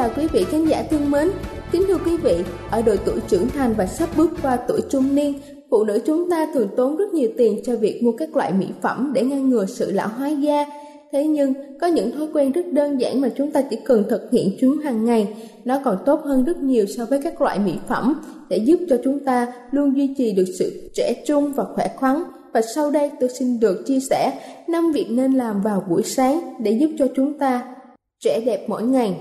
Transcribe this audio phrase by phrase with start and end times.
[0.00, 1.28] Chào quý vị khán giả thân mến.
[1.72, 2.36] Kính thưa quý vị,
[2.70, 5.34] ở độ tuổi trưởng thành và sắp bước qua tuổi trung niên,
[5.70, 8.66] phụ nữ chúng ta thường tốn rất nhiều tiền cho việc mua các loại mỹ
[8.82, 10.66] phẩm để ngăn ngừa sự lão hóa da.
[11.12, 14.30] Thế nhưng, có những thói quen rất đơn giản mà chúng ta chỉ cần thực
[14.32, 15.34] hiện chúng hàng ngày.
[15.64, 18.96] Nó còn tốt hơn rất nhiều so với các loại mỹ phẩm để giúp cho
[19.04, 22.22] chúng ta luôn duy trì được sự trẻ trung và khỏe khoắn.
[22.52, 24.32] Và sau đây tôi xin được chia sẻ
[24.68, 27.74] 5 việc nên làm vào buổi sáng để giúp cho chúng ta
[28.20, 29.16] trẻ đẹp mỗi ngày.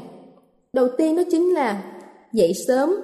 [0.74, 1.84] Đầu tiên đó chính là
[2.34, 2.96] dậy sớm.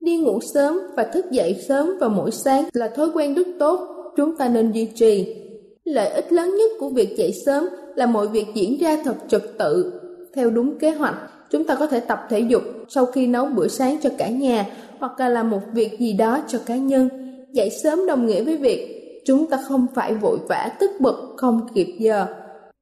[0.00, 3.80] Đi ngủ sớm và thức dậy sớm vào mỗi sáng là thói quen rất tốt,
[4.16, 5.36] chúng ta nên duy trì.
[5.84, 9.42] Lợi ích lớn nhất của việc dậy sớm là mọi việc diễn ra thật trật
[9.58, 10.00] tự,
[10.34, 11.14] theo đúng kế hoạch.
[11.50, 14.66] Chúng ta có thể tập thể dục sau khi nấu bữa sáng cho cả nhà
[14.98, 17.08] hoặc là làm một việc gì đó cho cá nhân.
[17.52, 18.94] Dậy sớm đồng nghĩa với việc
[19.24, 22.26] chúng ta không phải vội vã tức bực không kịp giờ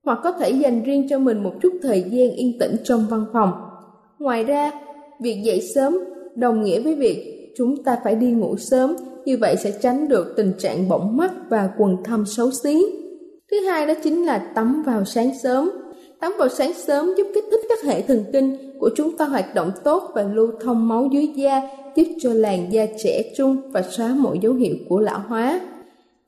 [0.05, 3.25] hoặc có thể dành riêng cho mình một chút thời gian yên tĩnh trong văn
[3.33, 3.53] phòng.
[4.19, 4.73] Ngoài ra,
[5.21, 5.99] việc dậy sớm
[6.35, 10.35] đồng nghĩa với việc chúng ta phải đi ngủ sớm, như vậy sẽ tránh được
[10.37, 12.87] tình trạng bỏng mắt và quần thâm xấu xí.
[13.51, 15.71] Thứ hai đó chính là tắm vào sáng sớm.
[16.21, 19.55] Tắm vào sáng sớm giúp kích thích các hệ thần kinh của chúng ta hoạt
[19.55, 21.63] động tốt và lưu thông máu dưới da,
[21.97, 25.61] giúp cho làn da trẻ trung và xóa mọi dấu hiệu của lão hóa.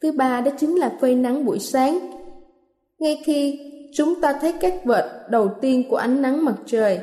[0.03, 1.99] Thứ ba đó chính là phơi nắng buổi sáng.
[2.99, 3.61] Ngay khi
[3.95, 7.01] chúng ta thấy các vệt đầu tiên của ánh nắng mặt trời,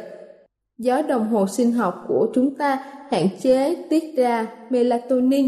[0.78, 5.48] gió đồng hồ sinh học của chúng ta hạn chế tiết ra melatonin,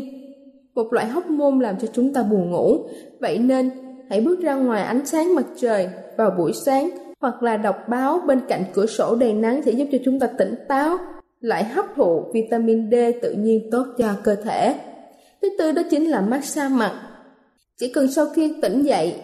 [0.75, 2.77] một loại hóc môn làm cho chúng ta buồn ngủ.
[3.19, 3.69] Vậy nên,
[4.09, 6.89] hãy bước ra ngoài ánh sáng mặt trời vào buổi sáng
[7.19, 10.27] hoặc là đọc báo bên cạnh cửa sổ đầy nắng sẽ giúp cho chúng ta
[10.27, 10.97] tỉnh táo,
[11.39, 14.75] lại hấp thụ vitamin D tự nhiên tốt cho cơ thể.
[15.41, 17.01] Thứ tư đó chính là massage mặt.
[17.79, 19.15] Chỉ cần sau khi tỉnh dậy,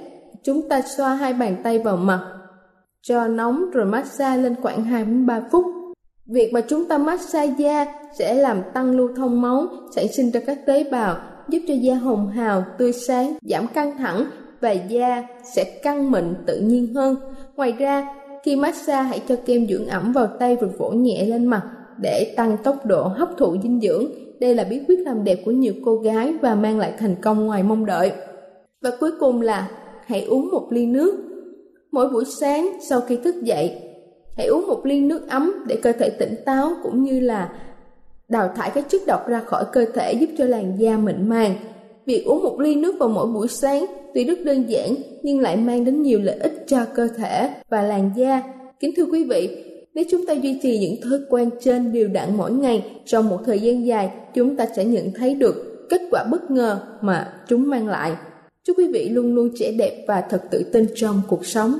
[0.44, 2.28] chúng ta xoa hai bàn tay vào mặt,
[3.02, 5.66] cho nóng rồi massage lên khoảng 2 3 phút.
[6.28, 7.86] Việc mà chúng ta massage da
[8.18, 11.18] sẽ làm tăng lưu thông máu, sản sinh ra các tế bào,
[11.50, 14.26] giúp cho da hồng hào, tươi sáng, giảm căng thẳng
[14.62, 15.24] và da
[15.56, 17.16] sẽ căng mịn tự nhiên hơn.
[17.56, 21.46] Ngoài ra, khi massage hãy cho kem dưỡng ẩm vào tay rồi vỗ nhẹ lên
[21.46, 21.62] mặt
[22.02, 24.06] để tăng tốc độ hấp thụ dinh dưỡng.
[24.40, 27.46] Đây là bí quyết làm đẹp của nhiều cô gái và mang lại thành công
[27.46, 28.12] ngoài mong đợi.
[28.82, 29.70] Và cuối cùng là
[30.06, 31.16] hãy uống một ly nước.
[31.92, 33.80] Mỗi buổi sáng sau khi thức dậy,
[34.38, 37.50] hãy uống một ly nước ấm để cơ thể tỉnh táo cũng như là
[38.30, 41.56] đào thải các chất độc ra khỏi cơ thể giúp cho làn da mịn màng.
[42.06, 45.58] Việc uống một ly nước vào mỗi buổi sáng tuy rất đơn giản nhưng lại
[45.58, 48.44] mang đến nhiều lợi ích cho cơ thể và làn da.
[48.80, 49.64] Kính thưa quý vị,
[49.94, 53.40] nếu chúng ta duy trì những thói quen trên đều đặn mỗi ngày trong một
[53.46, 57.70] thời gian dài, chúng ta sẽ nhận thấy được kết quả bất ngờ mà chúng
[57.70, 58.12] mang lại.
[58.64, 61.80] Chúc quý vị luôn luôn trẻ đẹp và thật tự tin trong cuộc sống.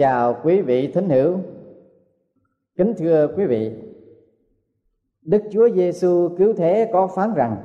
[0.00, 1.38] Chào quý vị thính hữu.
[2.76, 3.72] Kính thưa quý vị,
[5.22, 7.56] Đức Chúa Giêsu cứu thế có phán rằng: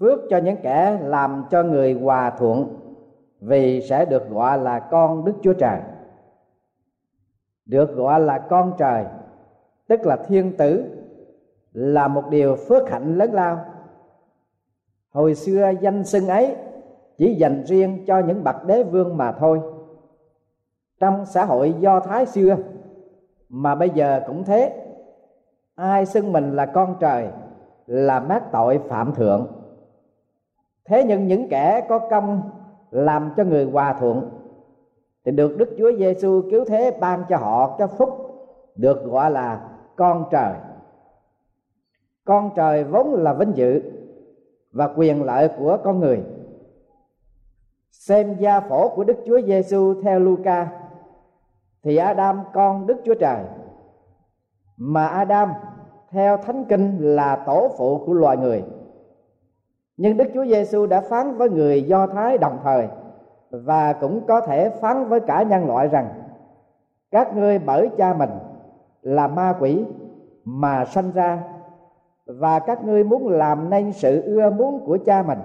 [0.00, 2.76] Phước cho những kẻ làm cho người hòa thuận
[3.40, 5.80] vì sẽ được gọi là con Đức Chúa Trời.
[7.66, 9.04] Được gọi là con trời,
[9.88, 10.84] tức là thiên tử
[11.72, 13.64] là một điều phước hạnh lớn lao.
[15.10, 16.56] Hồi xưa danh xưng ấy
[17.18, 19.60] chỉ dành riêng cho những bậc đế vương mà thôi
[21.00, 22.56] trong xã hội do thái xưa
[23.48, 24.86] mà bây giờ cũng thế
[25.74, 27.28] ai xưng mình là con trời,
[27.86, 29.60] là mát tội phạm thượng
[30.90, 32.50] thế nhưng những kẻ có công
[32.90, 34.30] làm cho người hòa thuận,
[35.24, 38.08] thì được Đức Chúa Giêsu cứu thế ban cho họ cái phúc
[38.74, 40.54] được gọi là con trời.
[42.24, 43.82] Con trời vốn là vinh dự
[44.72, 46.22] và quyền lợi của con người.
[47.90, 50.79] Xem gia phổ của Đức Chúa Giêsu theo Luca
[51.82, 53.44] thì Adam, con Đức Chúa Trời,
[54.76, 55.52] mà Adam,
[56.10, 58.64] theo thánh kinh, là tổ phụ của loài người
[60.02, 62.88] nhưng Đức Chúa Giêsu đã phán với người Do Thái đồng thời,
[63.50, 66.08] và cũng có thể phán với cả nhân loại rằng,
[67.10, 68.30] các ngươi bởi cha mình
[69.02, 69.84] là ma quỷ
[70.44, 71.42] mà sanh ra,
[72.26, 75.38] và các ngươi muốn làm nên sự ưa muốn của cha mình.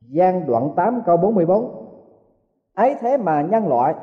[0.00, 1.86] Giang đoạn 8 câu 44
[2.74, 3.94] Ấy thế mà nhân loại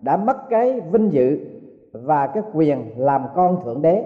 [0.00, 1.38] đã mất cái vinh dự
[1.92, 4.04] và cái quyền làm con thượng đế.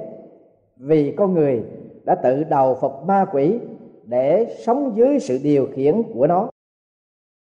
[0.77, 1.65] Vì con người
[2.05, 3.61] đã tự đầu phục ma quỷ
[4.05, 6.51] để sống dưới sự điều khiển của nó.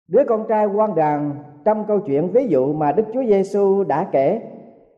[0.08, 1.34] Đứa con trai quan đàn
[1.64, 4.40] trong câu chuyện ví dụ mà Đức Chúa Giêsu đã kể,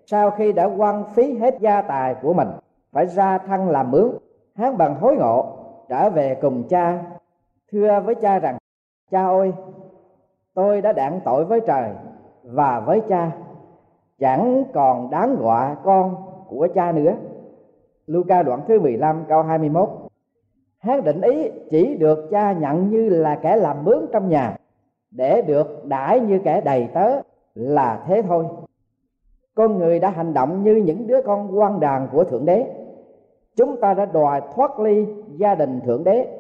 [0.07, 2.49] sau khi đã quăng phí hết gia tài của mình,
[2.93, 4.11] phải ra thân làm mướn
[4.55, 5.57] hắn bằng hối ngộ,
[5.89, 7.05] trở về cùng cha,
[7.73, 8.59] thưa với cha rằng,
[9.11, 9.53] cha ơi,
[10.55, 11.91] tôi đã đạn tội với trời
[12.53, 13.31] và với cha,
[14.19, 16.17] chẳng còn đáng gọi con
[16.49, 17.15] của cha nữa.
[18.07, 19.89] Luca đoạn thứ 15 câu 21
[20.79, 24.57] Hán định ý chỉ được cha nhận như là kẻ làm mướn trong nhà,
[25.11, 27.21] để được đãi như kẻ đầy tớ
[27.55, 28.45] là thế thôi.
[29.55, 32.67] Con người đã hành động như những đứa con quan đàn của thượng đế.
[33.57, 36.39] Chúng ta đã đòi thoát ly gia đình thượng đế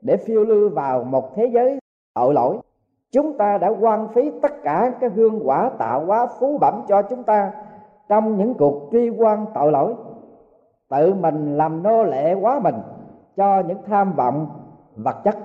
[0.00, 1.78] để phiêu lưu vào một thế giới
[2.14, 2.58] tội lỗi
[3.16, 7.02] chúng ta đã quan phí tất cả cái hương quả tạo hóa phú bẩm cho
[7.02, 7.52] chúng ta
[8.08, 9.94] trong những cuộc truy quan tội lỗi.
[10.88, 12.74] Tự mình làm nô lệ quá mình
[13.36, 14.46] cho những tham vọng
[14.96, 15.36] vật chất.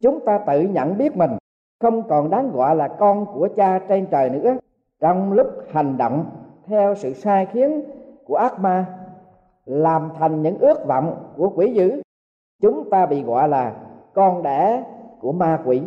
[0.00, 1.30] Chúng ta tự nhận biết mình
[1.80, 4.56] không còn đáng gọi là con của cha trên trời nữa.
[5.00, 6.24] Trong lúc hành động
[6.66, 7.82] theo sự sai khiến
[8.26, 8.86] của ác ma,
[9.64, 12.02] làm thành những ước vọng của quỷ dữ,
[12.62, 13.72] chúng ta bị gọi là
[14.14, 14.84] con đẻ
[15.20, 15.82] của ma quỷ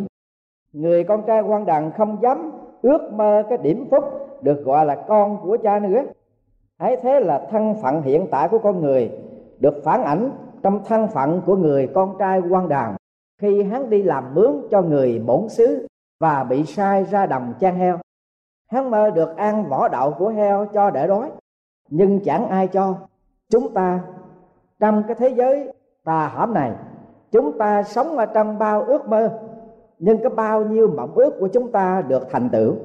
[0.74, 4.04] người con trai quan đàn không dám ước mơ cái điểm phúc
[4.42, 6.04] được gọi là con của cha nữa.
[6.78, 9.12] Ấy thế là thân phận hiện tại của con người
[9.60, 10.32] được phản ảnh
[10.64, 12.96] trong thân phận của người con trai quan đàn
[13.42, 15.88] khi hắn đi làm mướn cho người bổn xứ
[16.20, 17.98] và bị sai ra đồng chăn heo,
[18.72, 21.32] hắn mơ được ăn vỏ đậu của heo cho để đói.
[21.90, 22.96] Nhưng chẳng ai cho.
[23.50, 24.00] Chúng ta
[24.80, 25.74] trong cái thế giới
[26.04, 26.72] tà hãm này,
[27.32, 29.40] chúng ta sống ở trong bao ước mơ
[30.00, 32.76] nhưng có bao nhiêu mộng ước của chúng ta được thành tựu?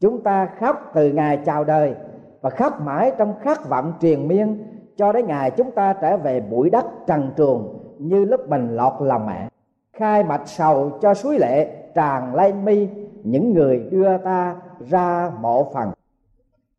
[0.00, 1.94] Chúng ta khóc từ ngày chào đời
[2.40, 4.64] và khóc mãi trong khát vọng triền miên,
[4.96, 8.92] cho đến ngày chúng ta trở về bụi đất trần truồng như lúc mình lọt
[9.00, 9.48] lòng mẹ.
[9.92, 12.88] Khai mạch sầu cho suối lệ tràn lên mi,
[13.22, 14.56] những người đưa ta
[14.90, 15.90] ra mộ phần.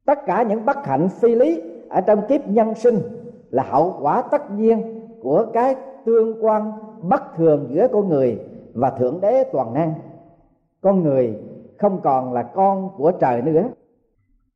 [0.05, 2.99] Tất cả những bất hạnh phi lý ở trong kiếp nhân sinh
[3.49, 8.39] là hậu quả tất nhiên của cái tương quan bất thường giữa con người
[8.75, 9.93] và thượng đế toàn năng.
[10.81, 11.39] Con người
[11.77, 13.69] không còn là con của trời nữa.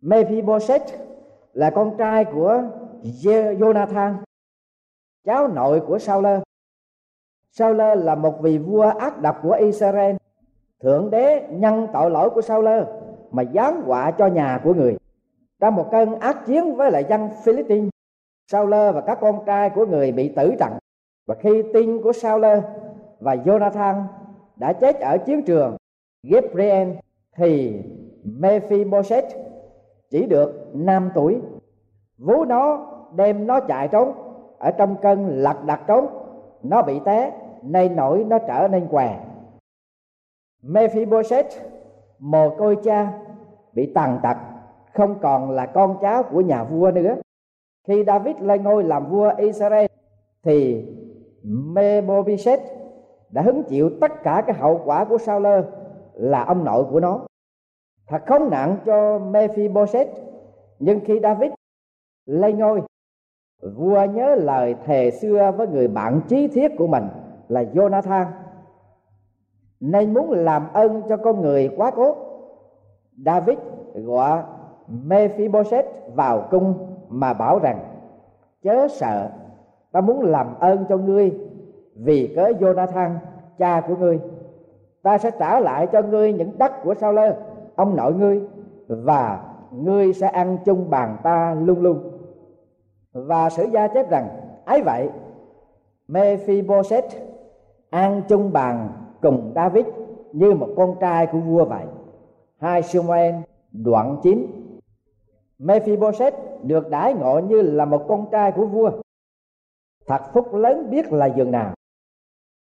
[0.01, 0.93] Mephibosheth
[1.53, 2.61] là con trai của
[3.03, 4.15] Jonathan,
[5.25, 6.25] cháu nội của Saul.
[7.51, 10.15] Saul là một vị vua ác độc của Israel.
[10.81, 12.67] Thượng đế nhân tội lỗi của Saul
[13.31, 14.97] mà giáng họa cho nhà của người.
[15.59, 17.89] Trong một cơn ác chiến với lại dân Philippines,
[18.51, 20.73] Saul và các con trai của người bị tử trận.
[21.27, 22.45] Và khi tin của Saul
[23.19, 24.03] và Jonathan
[24.55, 25.77] đã chết ở chiến trường.
[26.23, 26.89] Gabriel
[27.35, 27.81] thì
[28.23, 29.35] Mephibosheth
[30.09, 31.41] chỉ được 5 tuổi.
[32.17, 34.13] Vú nó đem nó chạy trốn,
[34.59, 36.05] ở trong cơn lật đặt trốn.
[36.63, 37.31] Nó bị té,
[37.63, 39.19] nay nổi nó trở nên què.
[40.63, 41.57] Mephibosheth,
[42.19, 43.13] mồ côi cha,
[43.73, 44.37] bị tàn tật,
[44.93, 47.15] không còn là con cháu của nhà vua nữa.
[47.87, 49.85] Khi David lên ngôi làm vua Israel,
[50.43, 50.85] thì
[51.43, 52.61] Mephibosheth
[53.31, 55.47] đã hứng chịu tất cả cái hậu quả của Saul
[56.13, 57.19] là ông nội của nó.
[58.07, 60.09] Thật không nặng cho Mephibosheth,
[60.79, 61.51] nhưng khi David
[62.25, 62.81] lên ngôi
[63.75, 67.03] vua nhớ lời thề xưa với người bạn chí thiết của mình
[67.47, 68.25] là Jonathan.
[69.79, 72.15] Nên muốn làm ơn cho con người quá cố,
[73.25, 73.57] David
[73.93, 74.43] gọi
[74.87, 77.79] Mephibosheth vào cung mà bảo rằng,
[78.63, 79.29] chớ sợ,
[79.91, 81.48] ta muốn làm ơn cho ngươi
[82.03, 83.15] vì cớ Jonathan,
[83.57, 84.19] cha của ngươi,
[85.03, 87.35] ta sẽ trả lại cho ngươi những đất của Sao Lơ
[87.75, 88.41] ông nội ngươi,
[88.87, 92.11] và ngươi sẽ ăn chung bàn ta luôn luôn.
[93.13, 94.27] Và sử gia chép rằng,
[94.65, 95.09] ấy vậy,
[96.07, 97.15] Mephibosheth
[97.89, 98.89] ăn chung bàn
[99.21, 99.85] cùng David
[100.31, 101.85] như một con trai của vua vậy.
[102.57, 103.35] Hai Samuel
[103.71, 104.47] đoạn 9
[105.59, 108.91] Mephibosheth được đãi ngộ như là một con trai của vua.
[110.07, 111.73] Thật phúc lớn biết là giường nào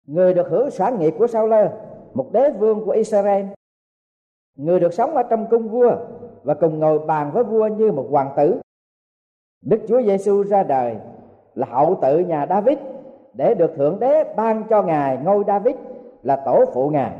[0.09, 1.71] người được hưởng sản nghiệp của Sao Lơ
[2.13, 3.45] một đế vương của Israel
[4.55, 5.95] người được sống ở trong cung vua
[6.43, 8.59] và cùng ngồi bàn với vua như một hoàng tử
[9.61, 10.95] Đức Chúa Giêsu ra đời
[11.55, 12.77] là hậu tự nhà David
[13.33, 15.75] để được thượng đế ban cho ngài ngôi David
[16.23, 17.11] là tổ phụ ngài.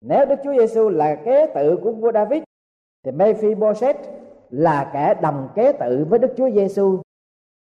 [0.00, 2.42] Nếu Đức Chúa Giêsu là kế tự của vua David,
[3.04, 4.00] thì Mephibosheth
[4.50, 6.98] là kẻ đồng kế tự với Đức Chúa Giêsu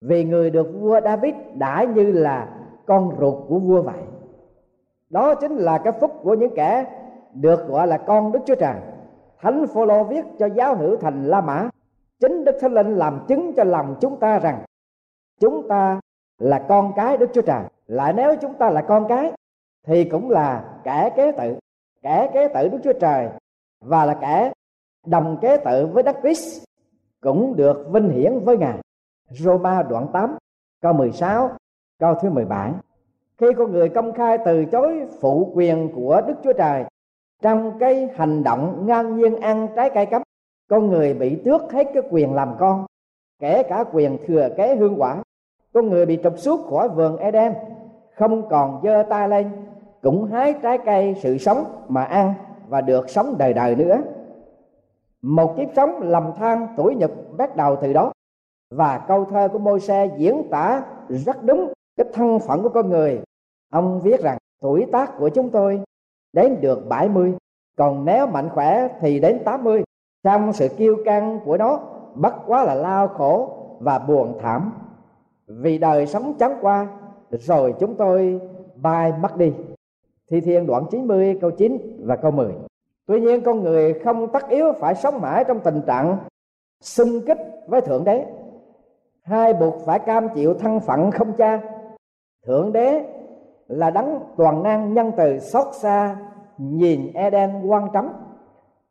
[0.00, 4.02] vì người được vua David đã như là con ruột của vua vậy.
[5.10, 6.86] Đó chính là cái phúc của những kẻ
[7.34, 8.76] được gọi là con Đức Chúa Trời.
[9.40, 11.68] Thánh Phaolô viết cho giáo hữu thành La Mã,
[12.20, 14.64] chính đức thánh linh làm chứng cho lòng chúng ta rằng
[15.40, 16.00] chúng ta
[16.38, 17.62] là con cái đức chúa trời.
[17.86, 19.32] Lại nếu chúng ta là con cái,
[19.86, 21.58] thì cũng là kẻ kế tự,
[22.02, 23.28] kẻ kế tự đức chúa trời
[23.80, 24.52] và là kẻ
[25.06, 26.64] đồng kế tự với đất Christ
[27.20, 28.78] cũng được vinh hiển với ngài.
[29.30, 30.36] Roma đoạn 8
[30.80, 31.50] câu 16
[31.98, 32.72] câu thứ 17
[33.40, 36.84] khi con người công khai từ chối phụ quyền của Đức Chúa Trời,
[37.42, 40.22] trong cái hành động ngang nhiên ăn trái cây cấm,
[40.70, 42.86] con người bị tước hết cái quyền làm con,
[43.40, 45.22] kể cả quyền thừa kế hương quả.
[45.74, 47.54] Con người bị trục xuất khỏi vườn Eden,
[48.14, 49.50] không còn giơ tay lên,
[50.02, 52.34] cũng hái trái cây sự sống mà ăn
[52.68, 53.98] và được sống đời đời nữa.
[55.22, 58.12] Một kiếp sống lầm than tuổi nhục bắt đầu từ đó,
[58.70, 62.90] và câu thơ của môi xe diễn tả rất đúng cái thân phận của con
[62.90, 63.20] người,
[63.72, 65.80] ông viết rằng tuổi tác của chúng tôi
[66.32, 67.34] đến được 70
[67.76, 69.82] còn nếu mạnh khỏe thì đến 80
[70.24, 71.80] trong sự kiêu căng của nó,
[72.14, 73.50] bất quá là lao khổ
[73.80, 74.72] và buồn thảm.
[75.46, 76.86] Vì đời sống chán qua,
[77.30, 78.40] rồi chúng tôi
[78.74, 79.52] bay mất đi.
[80.30, 82.52] Thi thiên đoạn 90 câu 9 và câu 10
[83.06, 86.18] tuy nhiên con người không tất yếu phải sống mãi trong tình trạng
[86.80, 88.26] xung kích với thượng đế.
[89.22, 91.60] Hai buộc phải cam chịu thân phận không cha
[92.48, 93.04] thượng đế
[93.66, 96.16] là đấng toàn năng nhân từ xót xa,
[96.58, 98.12] nhìn Eden quan trống.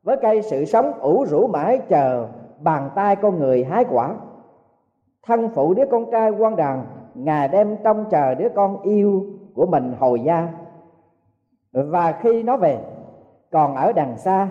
[0.03, 2.27] Với cây sự sống ủ rũ mãi chờ
[2.59, 4.15] bàn tay con người hái quả.
[5.23, 6.85] Thân phụ đứa con trai quan đàn
[7.15, 10.49] ngài đem trông chờ đứa con yêu của mình hồi gia.
[11.71, 12.79] Và khi nó về,
[13.51, 14.49] còn ở đằng xa,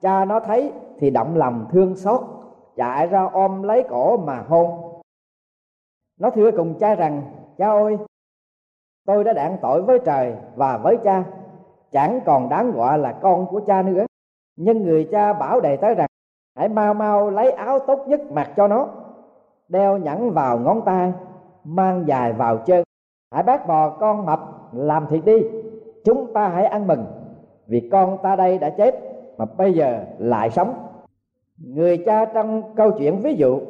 [0.00, 2.20] cha nó thấy thì động lòng thương xót,
[2.76, 4.70] chạy ra ôm lấy cổ mà hôn.
[6.20, 7.22] Nó thưa cùng cha rằng,
[7.58, 7.96] cha ơi
[9.06, 11.24] tôi đã đạn tội với trời và với cha.
[11.92, 14.06] Chẳng còn đáng gọi là con của cha nữa.
[14.56, 16.08] Nhưng người cha bảo đầy tới rằng,
[16.56, 18.88] hãy mau mau lấy áo tốt nhất mặc cho nó.
[19.68, 21.12] Đeo nhẫn vào ngón tay,
[21.64, 22.84] mang dài vào chân.
[23.30, 24.40] Hãy bác bò con mập
[24.72, 25.42] làm thịt đi.
[26.04, 27.06] Chúng ta hãy ăn mừng,
[27.66, 28.94] vì con ta đây đã chết
[29.38, 30.74] mà bây giờ lại sống.
[31.58, 33.60] Người cha trong câu chuyện ví dụ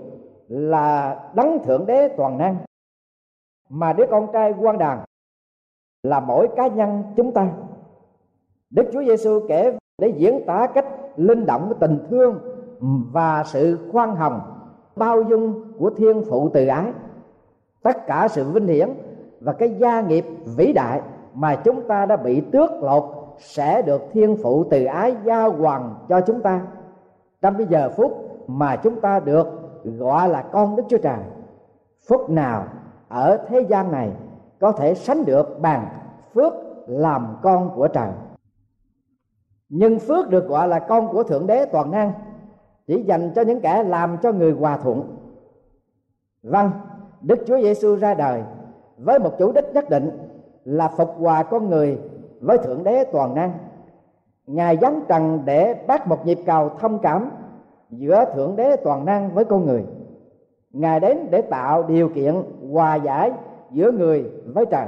[0.49, 2.57] là đấng thượng đế toàn năng.
[3.69, 4.99] Mà đứa con trai quan đàn
[6.09, 7.49] là mỗi cá nhân chúng ta.
[8.71, 10.87] Đức chúa giêsu kể để diễn tả cách
[11.17, 12.39] linh động của tình thương
[13.13, 14.41] và sự khoan hồng,
[14.97, 16.93] bao dung của thiên phụ từ ái.
[17.83, 18.89] Tất cả sự vinh hiển
[19.41, 20.25] và cái gia nghiệp
[20.57, 21.01] vĩ đại
[21.35, 23.05] mà chúng ta đã bị tước lột
[23.39, 26.61] sẽ được thiên phụ từ ái giao hoàng cho chúng ta.
[27.42, 28.12] Trong cái giờ phút
[28.47, 29.47] mà chúng ta được
[29.85, 31.19] gọi là con đức chúa trời,
[32.09, 32.64] Phút nào
[33.09, 34.11] ở thế gian này
[34.61, 35.88] có thể sánh được bằng
[36.35, 36.53] phước
[36.87, 38.11] làm con của trời.
[39.69, 42.12] Nhưng phước được gọi là con của thượng đế toàn năng,
[42.87, 45.16] chỉ dành cho những kẻ làm cho người hòa thuận.
[46.42, 46.71] Vâng
[47.21, 48.42] đức chúa giêsu ra đời
[48.99, 50.11] với một chủ đích nhất định
[50.64, 51.99] là phục hòa con người
[52.40, 53.53] với thượng đế toàn năng.
[54.47, 57.31] Ngài giáng trần để bắt một nhịp cầu thông cảm
[57.90, 59.85] giữa thượng đế toàn năng với con người.
[60.71, 62.42] Ngài đến để tạo điều kiện
[62.73, 63.33] hòa giải
[63.72, 64.87] giữa người với trời.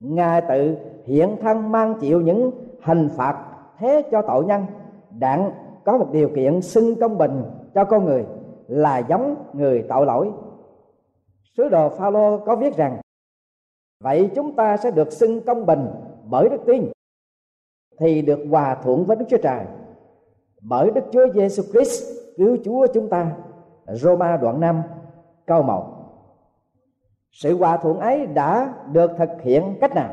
[0.00, 2.50] Ngài tự hiện thân mang chịu những
[2.82, 3.44] hình phạt
[3.78, 4.66] thế cho tội nhân.
[5.18, 5.50] Đặng
[5.84, 7.42] có một điều kiện xưng công bình
[7.74, 8.26] cho con người
[8.68, 10.30] là giống người tội lỗi.
[11.56, 13.00] Sứ đồ Phaolô có viết rằng,
[14.00, 15.86] vậy chúng ta sẽ được xưng công bình
[16.24, 16.90] bởi đức tin,
[17.98, 19.64] thì được hòa thuận với Đức Chúa Trời.
[20.62, 22.04] Bởi Đức Chúa Giêsu Christ,
[22.36, 23.32] cứu Chúa chúng ta.
[23.86, 24.82] Roma đoạn 5
[25.46, 25.95] câu 1
[27.42, 30.08] sự hòa thuận ấy đã được thực hiện cách nào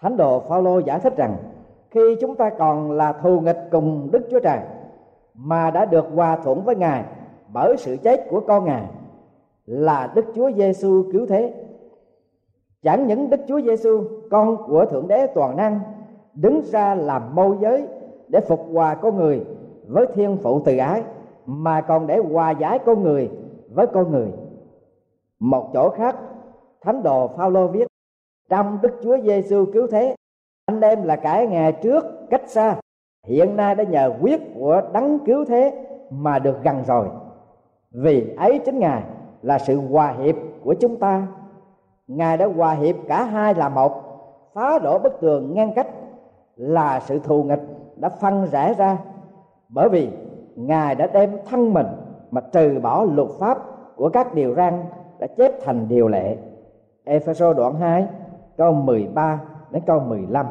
[0.00, 1.36] thánh đồ Phaolô giải thích rằng,
[1.90, 4.58] khi chúng ta còn là thù nghịch cùng Đức Chúa Trời,
[5.34, 7.04] mà đã được hòa thuận với Ngài
[7.52, 8.84] bởi sự chết của con Ngài,
[9.66, 11.54] là Đức Chúa Giêsu cứu thế.
[12.82, 15.80] Chẳng những Đức Chúa Giêsu con của Thượng Đế toàn năng,
[16.34, 17.86] đứng ra làm môi giới
[18.28, 19.44] để phục hòa con người
[19.88, 21.02] với thiên phụ từ ái,
[21.46, 23.30] mà còn để hòa giải con người
[23.74, 24.28] với con người.
[25.40, 26.16] Một chỗ khác,
[26.80, 27.86] Thánh đồ Phaolô viết:
[28.50, 30.14] Trong Đức Chúa Giêsu cứu thế,
[30.66, 32.76] anh em là cả ngày trước cách xa,
[33.26, 37.08] hiện nay đã nhờ quyết của đấng cứu thế mà được gần rồi.
[37.90, 39.02] Vì ấy chính Ngài
[39.42, 41.26] là sự hòa hiệp của chúng ta.
[42.06, 43.92] Ngài đã hòa hiệp cả hai là một
[44.54, 45.88] phá đổ bức tường ngăn cách
[46.56, 47.62] là sự thù nghịch
[47.96, 48.98] đã phân rẽ ra.
[49.68, 50.08] Bởi vì
[50.56, 51.86] ngài đã đem thân mình
[52.30, 53.58] mà trừ bỏ luật pháp
[53.96, 54.84] của các điều răn
[55.18, 56.36] đã chép thành điều lệ.
[57.04, 58.06] Ephesos đoạn 2
[58.56, 60.46] câu 13 đến câu 15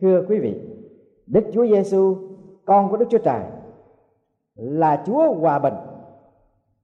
[0.00, 0.60] Thưa quý vị,
[1.26, 2.16] Đức Chúa Giêsu
[2.64, 3.40] con của Đức Chúa Trời,
[4.54, 5.74] là Chúa hòa bình.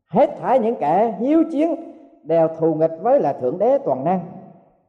[0.07, 1.75] Hết thảy những kẻ hiếu chiến
[2.23, 4.21] đều thù nghịch với là thượng đế toàn năng.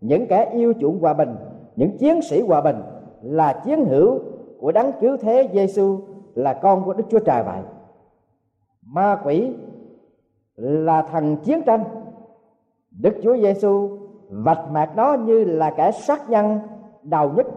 [0.01, 1.35] Những kẻ yêu chuộng hòa bình,
[1.75, 2.81] những chiến sĩ hòa bình
[3.21, 4.19] là chiến hữu
[4.59, 5.99] của đấng cứu thế Giêsu
[6.35, 7.61] là con của Đức Chúa Trời vậy.
[8.85, 9.51] Ma quỷ
[10.55, 11.83] là thần chiến tranh.
[12.91, 13.89] Đức Chúa Giêsu
[14.29, 16.59] vạch mặt nó như là kẻ sát nhân
[17.03, 17.47] đầu nhất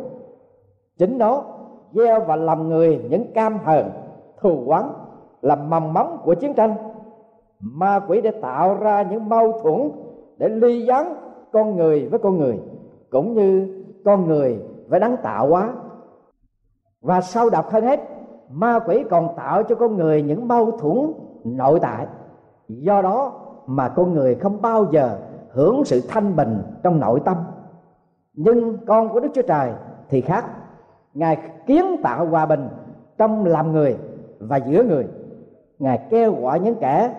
[0.98, 1.44] chính nó
[1.92, 3.90] gieo và làm người những cam hờn,
[4.40, 4.84] thù oán
[5.42, 6.74] là mầm móng của chiến tranh.
[7.60, 9.90] Ma quỷ để tạo ra những mâu thuẫn,
[10.36, 11.14] để ly gián
[11.52, 12.60] con người với con người,
[13.10, 15.72] cũng như con người với đấng tạo hóa
[17.00, 18.00] và sâu độc hơn hết,
[18.50, 21.12] ma quỷ còn tạo cho con người những mâu thuẫn
[21.44, 22.06] nội tại.
[22.68, 23.32] Do đó
[23.70, 25.18] mà con người không bao giờ
[25.50, 27.36] hưởng sự thanh bình trong nội tâm.
[28.34, 29.72] Nhưng con của đức chúa trời
[30.08, 30.44] thì khác.
[31.14, 32.68] Ngài kiến tạo hòa bình
[33.18, 33.96] trong làm người
[34.38, 35.06] và giữa người.
[35.78, 37.14] Ngài kêu gọi những kẻ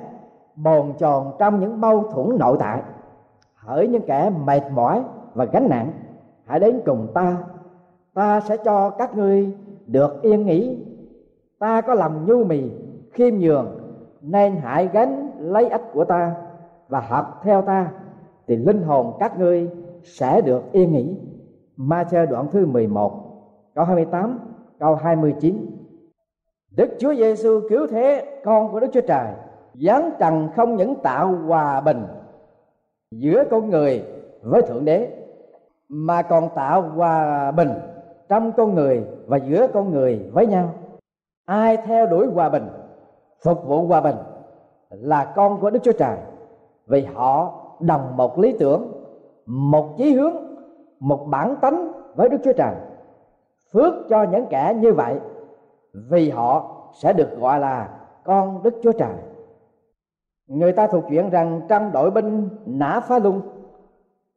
[0.56, 2.82] bồn chồn trong những mâu thuẫn nội tại.
[3.56, 5.92] Hỡi những kẻ mệt mỏi và gánh nặng.
[6.46, 7.38] Hãy đến cùng ta.
[8.14, 10.86] Ta sẽ cho các ngươi được yên nghỉ.
[11.60, 12.72] Ta có lòng nhu mì,
[13.12, 13.68] khiêm nhường,
[14.22, 16.36] nên hãy gánh lấy ách của ta
[16.88, 17.92] và học theo ta,
[18.48, 19.70] thì linh hồn các ngươi
[20.04, 21.16] sẽ được yên nghỉ.
[21.78, 23.12] Ma-thơ đoạn thứ 11
[23.76, 24.40] câu 28
[24.80, 25.66] câu 29
[26.72, 29.28] Đức Chúa Giêsu cứu thế con của Đức Chúa Trời,
[29.74, 32.06] giáng trần không những tạo hòa bình
[33.12, 34.06] giữa con người
[34.42, 35.12] với thượng đế,
[35.90, 37.70] mà còn tạo hòa bình
[38.30, 40.74] trong con người và giữa con người với nhau.
[41.46, 42.68] Ai theo đuổi hòa bình,
[43.44, 44.16] phục vụ hòa bình
[44.92, 46.18] là con của đức chúa trời.
[46.88, 48.92] Vì họ đồng một lý tưởng,
[49.46, 50.36] một chí hướng,
[51.00, 52.76] một bản tánh với đức chúa trời.
[53.74, 55.20] Phước cho những kẻ như vậy,
[55.94, 59.14] vì họ sẽ được gọi là con đức chúa trời.
[60.48, 63.42] Người ta thuộc chuyện rằng trong đội binh nã phá luân,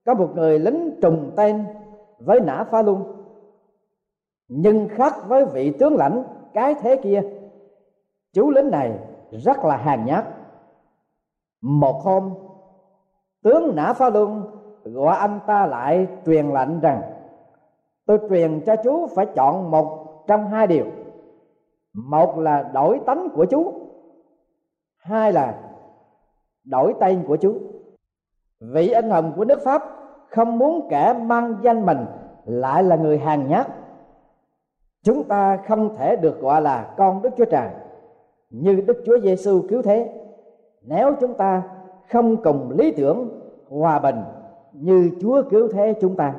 [0.06, 1.64] có một người lính trùng tên
[2.18, 3.04] với nã phá luân,
[4.48, 7.22] nhưng khác với vị tướng lãnh cái thế kia.
[8.32, 8.98] Chú lính này
[9.30, 10.24] rất là hàn nhát
[11.64, 12.35] một hôm,
[13.42, 14.42] tướng nã phá luân
[14.85, 17.03] gọi anh ta lại truyền lệnh rằng,
[18.07, 20.85] tôi truyền cho chú phải chọn một trong hai điều.
[21.92, 23.72] Một là đổi tánh của chú,
[24.96, 25.55] hai là
[26.64, 27.59] đổi tên của chú.
[28.61, 29.83] Vị anh hùng của nước pháp
[30.31, 32.07] không muốn kẻ mang danh mình
[32.44, 33.66] lại là người hàng nhát.
[35.03, 37.68] Chúng ta không thể được gọi là con đức chúa trời,
[38.50, 40.23] như đức chúa giêsu cứu thế
[40.87, 41.62] nếu chúng ta
[42.12, 44.16] không cùng lý tưởng, hòa bình
[44.73, 46.35] như chúa cứu thế chúng ta,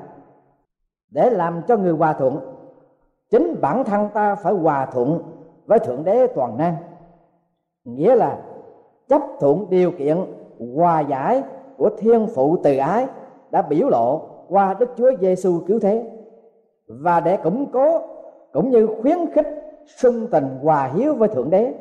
[1.12, 2.40] để làm cho người hòa thuận,
[3.30, 5.22] chính bản thân ta phải hòa thuận
[5.66, 6.76] với thượng đế toàn năng.
[7.84, 8.38] Nghĩa là
[9.08, 10.18] chấp thuận điều kiện
[10.76, 11.44] hòa giải
[11.78, 13.08] của thiên phụ từ ái
[13.52, 16.12] đã biểu lộ qua Đức Chúa Giêsu cứu thế.
[16.88, 18.02] Và để củng cố
[18.54, 19.48] cũng như khuyến khích
[19.86, 21.74] xung tình hòa hiếu với thượng đế,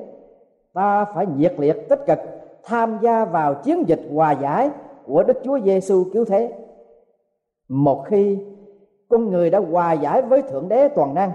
[0.72, 2.18] ta phải nhiệt liệt tích cực
[2.64, 4.70] tham gia vào chiến dịch hòa giải
[5.06, 6.52] của Đức Chúa Giêsu cứu thế.
[7.68, 8.38] Một khi
[9.08, 11.32] con người đã hòa giải với thượng đế toàn năng,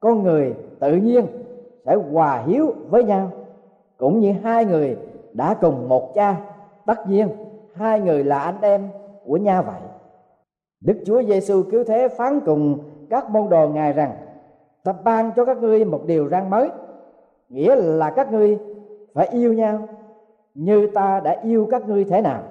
[0.00, 1.26] con người tự nhiên
[1.84, 3.30] sẽ hòa hiếu với nhau.
[3.96, 4.96] Cũng như hai người
[5.32, 6.36] đã cùng một cha,
[6.86, 7.28] tất nhiên
[7.74, 8.88] hai người là anh em
[9.24, 9.80] của nhau vậy.
[10.80, 12.78] Đức chúa giêsu cứu thế phán cùng
[13.10, 14.16] các môn đồ ngài rằng,
[14.84, 16.68] ta ban cho các ngươi một điều răn mới,
[17.48, 18.58] nghĩa là các ngươi
[19.14, 19.88] phải yêu nhau
[20.56, 22.42] như ta đã yêu các ngươi thế nào,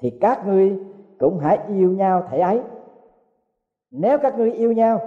[0.00, 0.78] thì các ngươi
[1.18, 2.60] cũng hãy yêu nhau thể ấy.
[3.90, 5.00] Nếu các ngươi yêu nhau,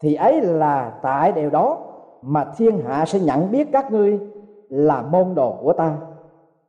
[0.00, 1.78] thì ấy là tại điều đó
[2.22, 4.20] mà thiên hạ sẽ nhận biết các ngươi
[4.68, 5.96] là môn đồ của ta.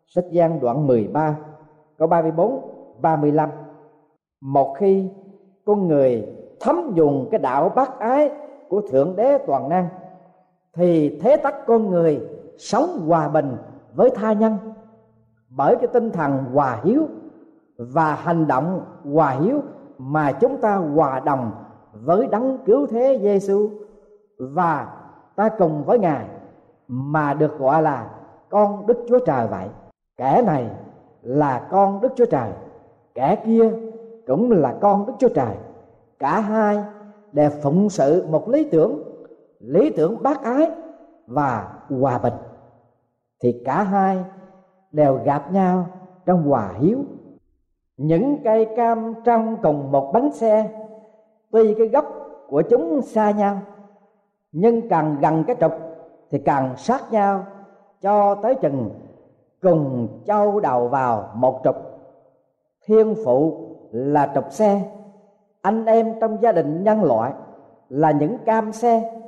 [0.05, 1.35] Sách gian đoạn 13
[1.97, 2.61] câu 34
[3.01, 3.49] 35
[4.41, 5.09] một khi
[5.65, 6.27] con người
[6.59, 8.31] thấm dùng cái đạo bác ái
[8.69, 9.87] của thượng đế toàn năng,
[10.73, 12.21] thì thế tất con người
[12.57, 13.57] sống hòa bình
[13.93, 14.57] với tha nhân
[15.55, 17.07] bởi cái tinh thần hòa hiếu
[17.77, 18.81] và hành động
[19.13, 19.61] hòa hiếu
[19.97, 21.51] mà chúng ta hòa đồng
[21.93, 23.69] với đấng cứu thế Giêsu
[24.37, 24.87] và
[25.35, 26.25] ta cùng với ngài
[26.87, 28.09] mà được gọi là
[28.49, 29.67] con Đức Chúa Trời vậy.
[30.17, 30.69] Kẻ này
[31.21, 32.51] là con Đức Chúa Trời,
[33.13, 33.71] kẻ kia
[34.27, 35.55] cũng là con Đức Chúa Trời.
[36.19, 36.83] Cả hai
[37.31, 39.03] đều phụng sự một lý tưởng,
[39.59, 40.71] lý tưởng bác ái
[41.27, 42.33] và hòa bình.
[43.41, 44.25] Thì cả hai
[44.93, 45.85] đều gặp nhau
[46.25, 46.97] trong hòa hiếu.
[47.97, 50.69] Những cây cam trong cùng một bánh xe,
[51.51, 52.05] tuy cái gốc
[52.49, 53.59] của chúng xa nhau,
[54.51, 55.71] nhưng càng gần cái trục
[56.31, 57.45] thì càng sát nhau
[58.01, 58.89] cho tới chừng
[59.61, 61.75] cùng châu đầu vào một trục.
[62.85, 64.81] Thiên phụ là trục xe,
[65.61, 67.33] anh em trong gia đình nhân loại
[67.89, 69.21] là những cam xe.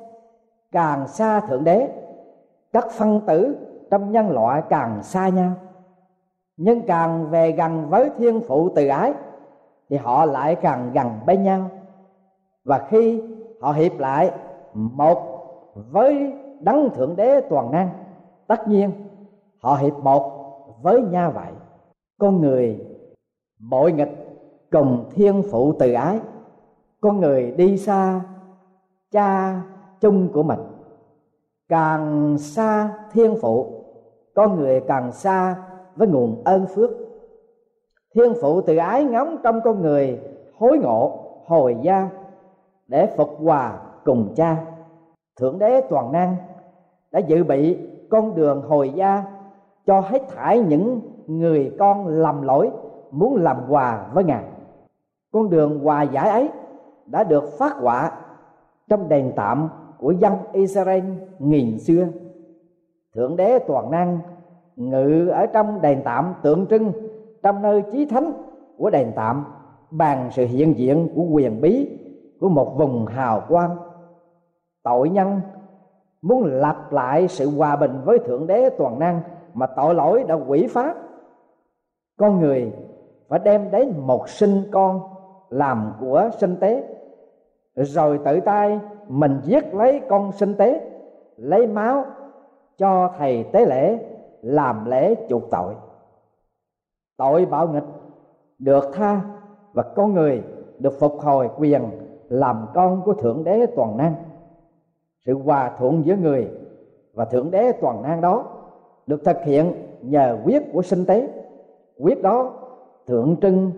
[0.72, 1.90] Càng xa thượng đế,
[2.74, 3.56] các phân tử
[3.92, 5.52] trong nhân loại càng xa nhau.
[6.58, 9.14] Nhưng càng về gần với thiên phụ từ ái,
[9.90, 11.70] thì họ lại càng gần bên nhau.
[12.64, 13.22] Và khi
[13.62, 14.32] họ hiệp lại
[14.74, 15.24] một
[15.74, 17.90] với đấng thượng đế toàn năng,
[18.48, 18.92] tất nhiên
[19.62, 20.32] họ hiệp một
[20.82, 21.52] với nhau vậy.
[22.20, 22.86] Con người
[23.70, 24.12] bội nghịch
[24.72, 26.20] cùng thiên phụ từ ái.
[27.02, 28.22] Con người đi xa,
[29.12, 29.62] cha
[30.02, 30.60] chung của mình
[31.70, 33.86] càng xa thiên phụ
[34.36, 35.56] con người càng xa
[35.96, 36.90] với nguồn ơn phước.
[38.16, 40.20] Thiên phụ từ ái ngóng trong con người,
[40.58, 42.10] hối ngộ, hồi gia
[42.88, 44.66] để phục hòa cùng cha.
[45.40, 46.36] Thượng đế toàn năng
[47.12, 47.78] đã dự bị
[48.10, 49.24] con đường hồi gia,
[49.86, 52.72] cho hết thải những người con lầm lỗi
[53.12, 54.44] muốn làm hòa với ngài.
[55.34, 56.50] Con đường hòa giải ấy
[57.06, 58.12] đã được phát họa
[58.90, 61.04] trong đền tạm của dân Israel
[61.40, 62.08] nghìn xưa.
[63.16, 64.20] Thượng đế toàn năng
[64.76, 66.92] ngự ở trong đền tạm tượng trưng,
[67.44, 68.34] trong nơi chí thánh
[68.78, 69.46] của đền tạm
[69.92, 72.00] bằng sự hiện diện của quyền bí
[72.40, 73.78] của một vùng hào quang.
[74.84, 75.42] Tội nhân
[76.22, 79.22] muốn lặp lại sự hòa bình với thượng đế toàn năng
[79.54, 80.96] mà tội lỗi đã quỷ phá.
[82.18, 82.72] Con người
[83.28, 85.02] phải đem đến một sinh con
[85.50, 86.84] làm của sinh tế,
[87.76, 90.92] rồi tự tay mình giết lấy con sinh tế,
[91.38, 92.06] lấy máu
[92.78, 94.00] cho thầy tế lễ,
[94.42, 95.74] làm lễ chuộc tội.
[97.18, 97.84] Tội bạo nghịch,
[98.60, 99.22] được tha
[99.74, 100.44] và con người
[100.80, 101.82] được phục hồi quyền
[102.30, 104.16] làm con của thượng đế toàn năng.
[105.26, 106.48] Sự hòa thuận giữa người
[107.14, 108.46] và thượng đế toàn năng đó
[109.08, 111.30] được thực hiện nhờ quyết của sinh tế.
[112.00, 112.54] Quyết đó
[113.06, 113.72] tượng trưng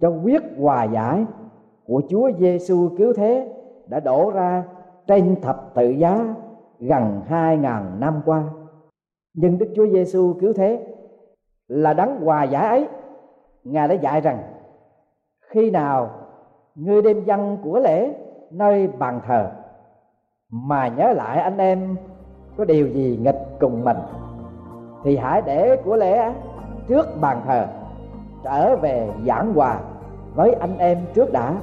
[0.00, 1.24] cho quyết hòa giải
[1.86, 3.59] của Chúa Giêsu cứu thế
[3.90, 4.64] đã đổ ra
[5.06, 6.34] trên thập tự giá
[6.80, 8.44] gần hai ngàn năm qua.
[9.34, 10.86] Nhưng Đức Chúa Giêsu cứu thế
[11.68, 12.88] là đấng hòa giải ấy.
[13.64, 14.38] Ngài đã dạy rằng,
[15.40, 16.10] khi nào
[16.74, 18.14] ngươi đem dân của lễ
[18.50, 19.50] nơi bàn thờ,
[20.50, 21.96] mà nhớ lại anh em
[22.56, 23.96] có điều gì nghịch cùng mình,
[25.04, 26.32] thì hãy để của lễ
[26.88, 27.66] trước bàn thờ
[28.44, 29.80] trở về giảng hòa
[30.34, 31.54] với anh em trước đã,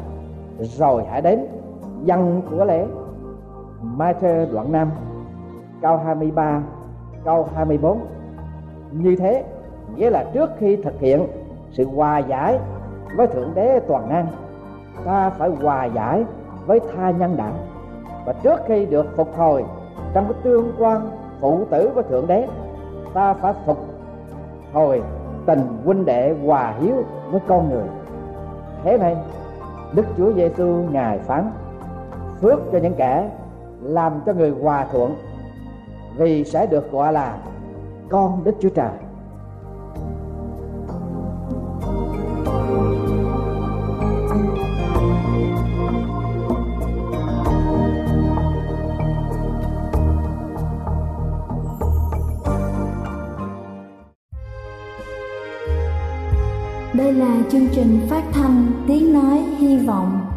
[0.59, 1.47] rồi hãy đến
[2.03, 2.87] dân của lễ.
[3.97, 4.91] Matthew đoạn 5
[5.81, 6.61] câu 23
[7.23, 7.99] câu 24
[8.91, 9.43] như thế,
[9.95, 11.27] nghĩa là trước khi thực hiện
[11.71, 12.59] sự hòa giải
[13.15, 14.27] với thượng đế toàn năng
[15.05, 16.25] ta phải hòa giải
[16.65, 17.53] với tha nhân đạo.
[18.25, 19.65] Và trước khi được phục hồi
[20.13, 21.01] trong cái tương quan
[21.39, 22.47] phụ tử với thượng đế,
[23.13, 23.77] ta phải phục
[24.73, 25.01] hồi
[25.45, 26.95] tình huynh đệ hòa hiếu
[27.31, 27.87] với con người.
[28.83, 29.17] Thế này,
[29.93, 31.51] đức chúa giêsu ngài phán
[32.41, 33.29] phước cho những kẻ
[33.81, 35.15] làm cho người hòa thuận,
[36.17, 37.37] vì sẽ được gọi là
[38.09, 38.91] con đức chúa trời.
[56.93, 60.36] Đây là chương trình phát thanh Tiếng Nói Hy Vọng